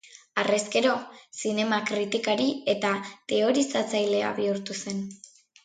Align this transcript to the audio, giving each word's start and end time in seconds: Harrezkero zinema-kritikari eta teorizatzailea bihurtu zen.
Harrezkero 0.43 0.93
zinema-kritikari 1.41 2.49
eta 2.75 2.95
teorizatzailea 3.35 4.35
bihurtu 4.43 4.83
zen. 4.83 5.09